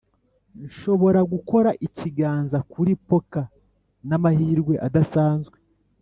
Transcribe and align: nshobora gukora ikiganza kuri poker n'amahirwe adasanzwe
nshobora 0.65 1.19
gukora 1.33 1.69
ikiganza 1.87 2.57
kuri 2.71 2.91
poker 3.07 3.45
n'amahirwe 4.07 4.73
adasanzwe 4.87 5.57